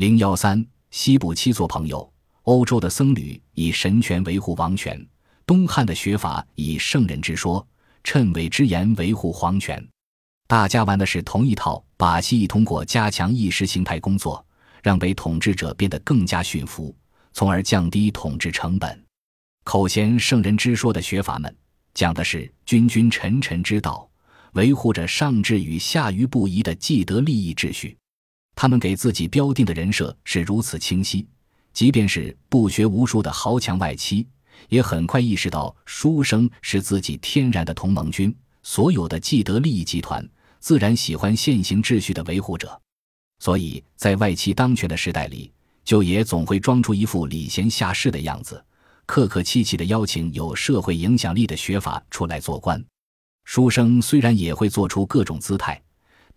[0.00, 2.10] 零幺三，西部七座朋友。
[2.44, 4.98] 欧洲的僧侣以神权维护王权，
[5.44, 7.68] 东汉的学法以圣人之说、
[8.02, 9.86] 谶纬之言维护皇权。
[10.48, 14.42] 大家玩的是同一套把戏，通过加强意识形态工作，
[14.82, 16.96] 让被统治者变得更加驯服，
[17.34, 19.04] 从而降低统治成本。
[19.64, 21.54] 口衔圣人之说的学法们，
[21.92, 24.08] 讲的是君君臣臣之道，
[24.54, 27.98] 维护着上至与下愚不移的既得利益秩序。
[28.60, 31.26] 他们给自己标定的人设是如此清晰。
[31.72, 34.28] 即便是不学无术的豪强外戚，
[34.68, 38.36] 也很快意识到书生是自己天然的同盟军。
[38.62, 40.28] 所有的既得利益集团
[40.58, 42.78] 自然喜欢现行秩序的维护者，
[43.38, 45.50] 所以在外戚当权的时代里，
[45.82, 48.62] 舅爷总会装出一副礼贤下士的样子，
[49.06, 52.84] 客客气气的邀请有社会影响力的学阀出来做官。
[53.46, 55.82] 书生虽然也会做出各种姿态，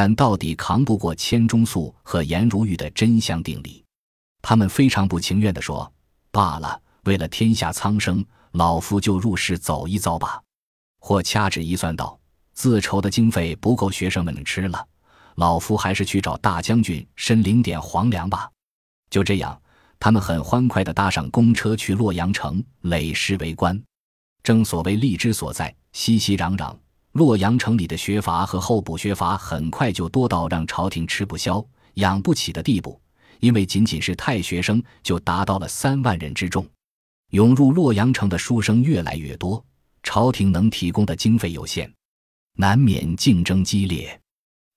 [0.00, 3.84] 但到底扛不过千钟粟和颜如玉的真相定理。
[4.40, 5.92] 他们非常不情愿地说
[6.30, 10.40] ：“罢了，为了天下苍生，老夫就入世走一遭吧。”
[11.02, 12.16] 或掐指一算道
[12.54, 14.86] ：“自筹的经费不够学生们吃了，
[15.34, 18.48] 老夫还是去找大将军申领点皇粮吧。”
[19.10, 19.60] 就这样，
[19.98, 23.76] 他们很欢快地搭上公车去洛阳城累世为官。
[24.44, 26.72] 正所谓利之所在，熙熙攘攘。
[27.18, 31.62] 洛阳城里的学阀和候补学阀很快就多到让朝廷吃不消、
[31.94, 32.98] 养不起的地步。
[33.40, 36.64] 因为仅仅是太学生就达到了三万人之众，
[37.30, 39.64] 涌入洛阳城的书生越来越多，
[40.02, 41.92] 朝廷能提供的经费有限，
[42.56, 44.20] 难免竞争激烈。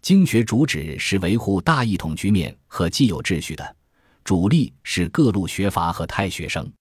[0.02, 3.76] 经学主旨是维护大一统局面和既有秩序的，
[4.24, 6.72] 主力是各路学阀和太学生。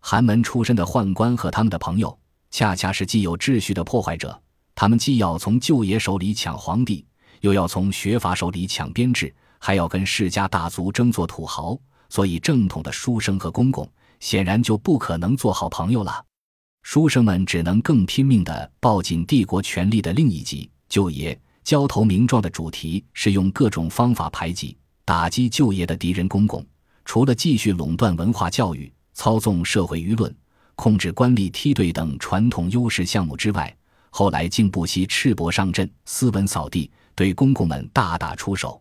[0.00, 2.16] 寒门出身的宦官和他们的朋友，
[2.50, 4.40] 恰恰是既有秩序的破坏者。
[4.80, 7.04] 他们既要从舅爷手里抢皇帝，
[7.42, 9.30] 又要从学阀手里抢编制。
[9.58, 11.78] 还要跟世家大族争做土豪，
[12.08, 13.86] 所以正统的书生和公公
[14.20, 16.24] 显然就不可能做好朋友了。
[16.82, 21.38] 书生们只能更拼命地抱紧帝国权力的另一极——舅爷。
[21.62, 24.74] 交头名状的主题是用各种方法排挤、
[25.04, 26.64] 打击舅爷的敌人公公。
[27.04, 30.34] 除了继续垄断文化教育、操纵社会舆论、
[30.74, 33.76] 控制官吏梯队等传统优势项目之外，
[34.10, 38.80] 后来竟不惜赤膊上阵、斯文扫地，对公公们大打出手。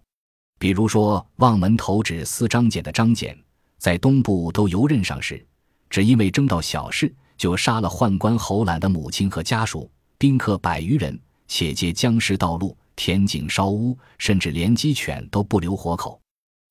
[0.57, 3.38] 比如说，望门投止司张俭的张俭，
[3.78, 5.45] 在东部都游任上时，
[5.89, 16.19] 只因为争到小事，就杀了宦官侯览的母亲和家属，宾客百余人，且借僵尸道路、填井烧屋，甚至连鸡犬都不留活口。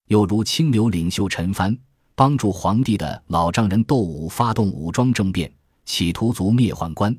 [0.08, 1.74] 又如清流领袖陈蕃，
[2.14, 5.50] 帮助皇帝的老丈人窦武发动武装政变，
[5.86, 7.16] 企图族灭宦官，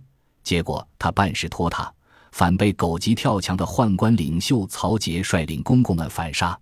[0.50, 1.94] 结果他办事拖沓。
[2.32, 6.58] 反被狗急跳墙的宦官领袖曹节率领公公们反杀。